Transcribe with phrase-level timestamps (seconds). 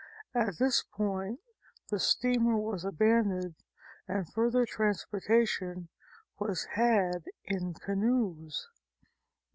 [0.33, 1.41] At this point
[1.91, 3.53] the steamer was abandoned
[4.07, 5.89] and further transportation
[6.39, 8.67] was had in canoes.